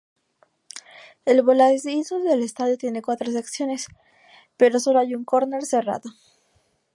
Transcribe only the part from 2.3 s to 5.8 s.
Estadio tiene cuatro secciones, pero sólo hay un córner